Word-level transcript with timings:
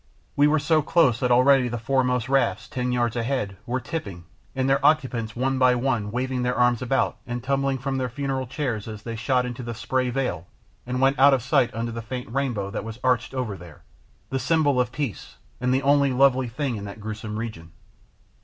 We 0.35 0.47
were 0.47 0.57
so 0.57 0.81
close 0.81 1.19
that 1.19 1.29
already 1.31 1.67
the 1.67 1.77
foremost 1.77 2.27
rafts, 2.27 2.67
ten 2.67 2.91
yards 2.91 3.15
ahead, 3.15 3.57
were 3.67 3.79
tipping 3.79 4.23
and 4.55 4.67
their 4.67 4.83
occupants 4.83 5.35
one 5.35 5.59
by 5.59 5.75
one 5.75 6.09
waving 6.09 6.41
their 6.41 6.55
arms 6.55 6.81
about 6.81 7.17
and 7.27 7.43
tumbling 7.43 7.77
from 7.77 7.99
their 7.99 8.09
funeral 8.09 8.47
chairs 8.47 8.87
as 8.87 9.03
they 9.03 9.15
shot 9.15 9.45
into 9.45 9.61
the 9.61 9.75
spray 9.75 10.09
veil 10.09 10.47
and 10.87 11.01
went 11.01 11.19
out 11.19 11.35
of 11.35 11.43
sight 11.43 11.71
under 11.75 11.95
a 11.95 12.01
faint 12.01 12.27
rainbow 12.31 12.71
that 12.71 12.83
was 12.83 12.97
arched 13.03 13.35
over 13.35 13.55
there, 13.55 13.83
the 14.31 14.39
symbol 14.39 14.81
of 14.81 14.91
peace 14.91 15.35
and 15.59 15.71
the 15.71 15.83
only 15.83 16.11
lovely 16.11 16.47
thing 16.47 16.77
in 16.77 16.85
that 16.85 16.99
gruesome 16.99 17.37
region. 17.37 17.71